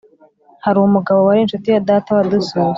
[0.63, 2.69] hari umugabo wari inshuti ya data wadusuye,